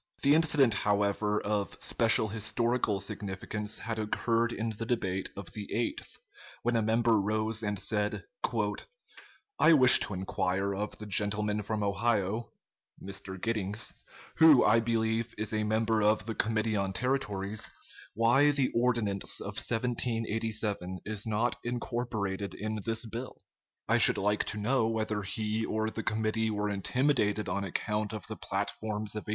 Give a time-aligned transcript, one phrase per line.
[0.23, 6.17] ]The incident, however, of special historical significance had occurred in the debate of the 8th,
[6.63, 8.23] when a member rose and said:
[9.59, 12.51] "I wish to inquire of the gentleman from Ohio
[12.99, 13.39] [Mr.
[13.39, 13.93] Giddings],
[14.37, 17.69] who, I believe, is a member of the Committee on Territories,
[18.15, 23.39] why the Ordinance of 1787 is not incorporated in this bill?
[23.87, 28.25] I should like to know whether he or the committee were intimidated on account of
[28.25, 29.29] the platforms of 1852?"